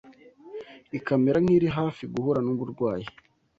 ikamera 0.97 1.37
nk’iri 1.43 1.67
hafi 1.77 2.03
guhura 2.13 2.39
n’uburwayi 2.43 3.05